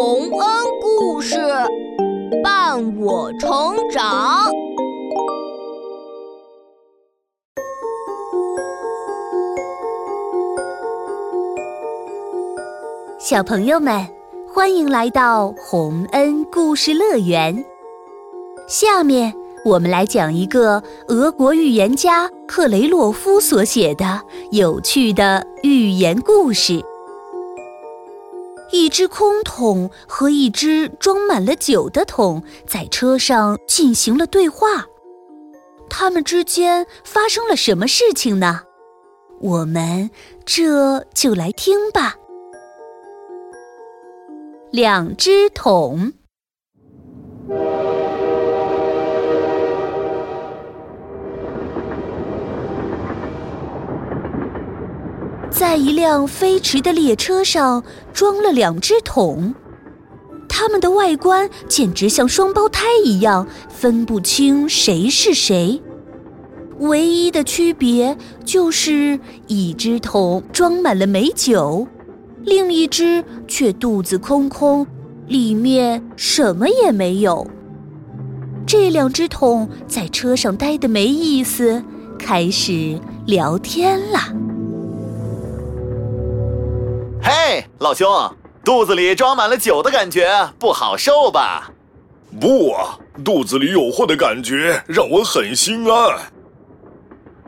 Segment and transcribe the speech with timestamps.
[0.00, 1.36] 洪恩故事
[2.40, 3.50] 伴我成
[3.90, 4.48] 长。
[13.18, 14.06] 小朋友们，
[14.46, 17.64] 欢迎来到洪恩故事乐园。
[18.68, 19.34] 下面
[19.64, 24.22] 我们来讲一个俄国预言家克雷洛夫所写的
[24.52, 26.84] 有趣的寓言故事。
[28.70, 34.86] 一只空桶和一只装满了酒的桶在车上进行了对话，
[35.88, 38.62] 他们之间发生了什么事情呢？
[39.40, 40.10] 我们
[40.44, 42.16] 这就来听吧。
[44.70, 46.12] 两只桶。
[55.68, 59.54] 在一辆飞驰的列车上装了两只桶，
[60.48, 65.78] 它们的外观简直像双胞胎一样，分不清谁是谁。
[66.78, 68.16] 唯一的区别
[68.46, 71.86] 就是一只桶装满了美酒，
[72.44, 74.86] 另一只却肚子空空，
[75.26, 77.46] 里面什么也没有。
[78.66, 81.84] 这两只桶在车上待的没意思，
[82.18, 84.47] 开始聊天了。
[87.78, 88.08] 老兄，
[88.64, 91.70] 肚子里装满了酒的感觉不好受吧？
[92.40, 96.18] 不啊，肚子里有货的感觉让我很心安。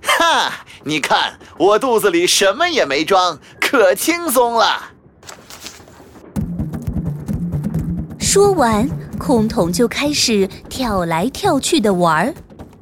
[0.00, 4.92] 哈，你看我肚子里什么也没装，可轻松了。
[8.20, 12.34] 说完，空桶就开始跳来跳去的玩儿，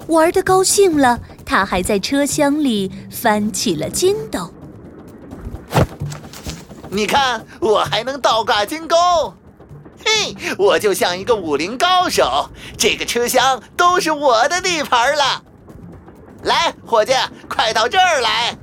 [0.09, 4.53] 玩的高兴了，他还在车厢里翻起了筋斗。
[6.93, 8.97] 你看，我还能倒挂金钩，
[10.05, 12.51] 嘿，我就像一个武林高手。
[12.77, 15.45] 这个车厢都是我的地盘了。
[16.43, 17.13] 来，伙计，
[17.49, 18.59] 快到这儿来！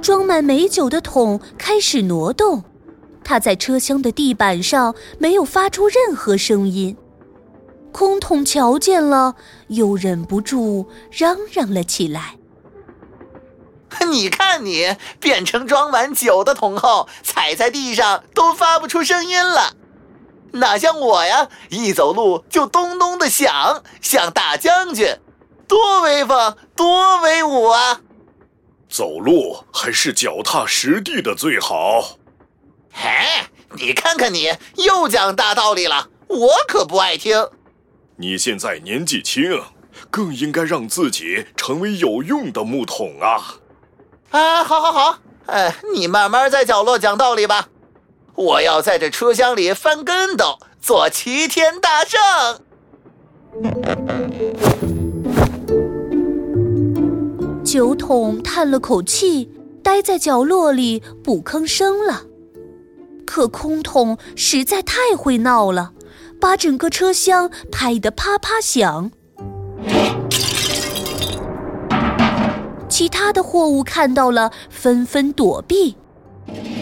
[0.00, 2.64] 装满美酒的桶开始挪动，
[3.22, 6.96] 它在车厢的地板上没有发出任何声音。
[7.92, 9.34] 空桶瞧见了，
[9.68, 12.36] 又忍不住嚷嚷了起来
[14.08, 19.74] ：“你看你变成装满酒的桶后，踩在地上都发不出声音了，
[20.52, 25.18] 哪像我呀，一走路就咚咚的响，像大将军，
[25.68, 28.00] 多威风，多威武啊！
[28.88, 32.16] 走路还是脚踏实地的最好。
[32.92, 33.10] 嘿，
[33.76, 37.48] 你看看你，又讲大道理了，我可不爱听。”
[38.20, 39.62] 你现在年纪轻，
[40.10, 43.56] 更应该让自己成为有用的木桶啊！
[44.28, 47.68] 啊，好，好，好，哎，你慢慢在角落讲道理吧。
[48.34, 52.20] 我要在这车厢里翻跟斗，做齐天大圣。
[57.64, 59.50] 酒桶叹了口气，
[59.82, 62.24] 待在角落里不吭声了。
[63.26, 65.92] 可空桶实在太会闹了。
[66.40, 69.10] 把整个车厢拍得啪啪响，
[72.88, 75.96] 其他的货物看到了，纷纷躲避，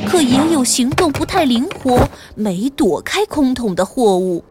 [0.08, 4.44] 可也有行动不太灵活、没躲开空桶的货物，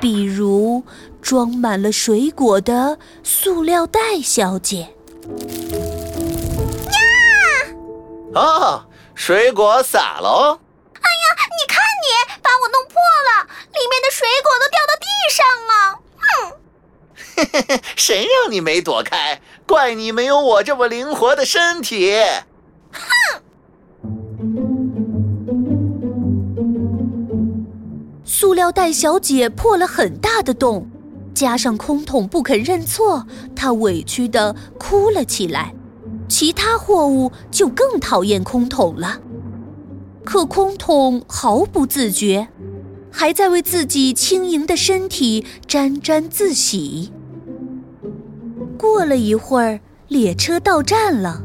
[0.00, 0.84] 比如
[1.20, 4.94] 装满了水果的塑料袋小姐。
[8.32, 8.40] 呀！
[8.40, 8.86] 啊，
[9.16, 10.60] 水果洒了！
[13.72, 15.72] 里面的水果都掉到地上了，
[16.18, 16.28] 哼！
[17.96, 19.40] 谁让你没躲开？
[19.66, 22.12] 怪你没有我这么灵活的身体！
[22.92, 23.42] 哼！
[28.24, 30.88] 塑料袋小姐破了很大的洞，
[31.34, 35.74] 加上空桶不肯认错，她委屈的哭了起来。
[36.28, 39.20] 其他货物就更讨厌空桶了，
[40.24, 42.48] 可空桶毫不自觉。
[43.12, 47.12] 还在为自己轻盈的身体沾沾自喜。
[48.80, 49.78] 过了一会儿，
[50.08, 51.38] 列车到站了，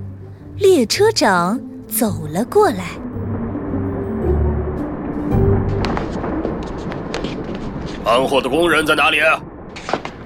[0.56, 2.92] 列车长走了过来。
[8.06, 9.18] 搬货的工人在哪里？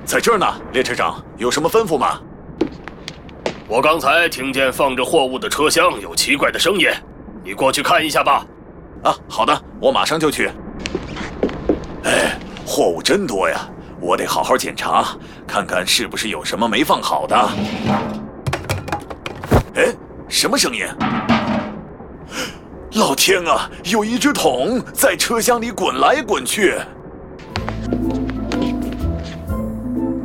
[0.05, 2.19] 在这儿呢，列车长，有什么吩咐吗？
[3.67, 6.87] 我刚才听见放着货物的车厢有奇怪的声音，
[7.43, 8.45] 你过去看一下吧。
[9.01, 10.51] 啊，好的，我马上就去。
[12.03, 13.67] 哎，货物真多呀！
[14.01, 15.05] 我得好好检查，
[15.45, 17.35] 看看是不是有什么没放好的。
[19.75, 19.93] 哎，
[20.27, 20.85] 什么声音？
[22.93, 23.69] 老天啊！
[23.85, 26.75] 有一只桶在车厢里滚来滚去。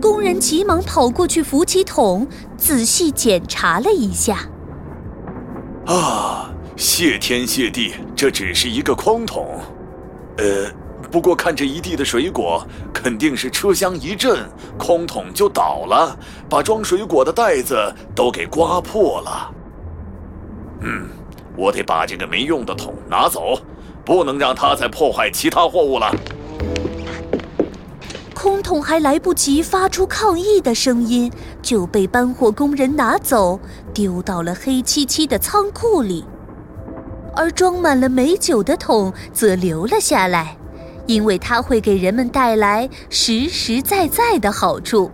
[0.01, 2.27] 工人急忙跑过去扶起桶，
[2.57, 4.39] 仔细检查了一下。
[5.87, 9.61] 啊，谢天谢地，这只是一个空桶。
[10.39, 10.67] 呃，
[11.15, 14.37] 不过看这一地的水果，肯定是车厢一震，
[14.77, 16.19] 空桶就倒了，
[16.51, 17.77] 把装水果的袋子
[18.17, 19.55] 都给刮破了。
[20.81, 21.07] 嗯。
[21.57, 23.57] 我得把这个没用的桶拿走，
[24.05, 26.13] 不能让它再破坏其他货物了。
[28.35, 31.33] 空桶还来不及发出抗议的声音，
[31.63, 33.61] 就被搬货工人拿走，
[33.93, 36.25] 丢到了黑漆漆的仓库里。
[37.37, 40.57] 而装满了美酒的桶则留了下来，
[41.07, 45.11] 因为它会给人们带来实实在在的好处。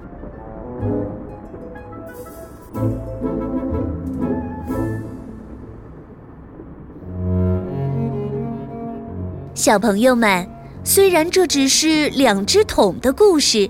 [9.54, 10.48] 小朋友们，
[10.82, 13.68] 虽然这只是两只桶的故事，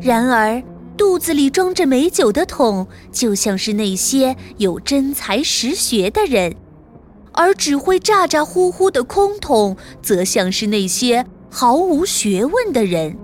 [0.00, 0.62] 然而
[0.96, 6.52] 肚子里装着美酒的桶，就像是那些有真才实学的人；
[7.32, 13.16] 而只会咋咋呼呼的空桶，则像是那些毫无学问的人。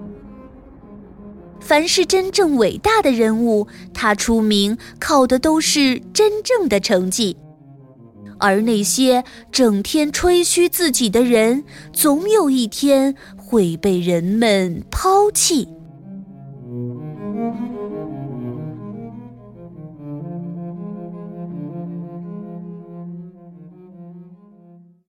[1.60, 7.36] 凡是真正伟大的人物，他出名靠的都是真正的成绩。
[8.38, 15.66] 而那些整天吹嘘自己的人，总有一天会被人们抛弃。